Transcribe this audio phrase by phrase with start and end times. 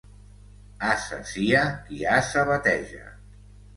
[0.93, 3.05] Ase sia qui ase bateja.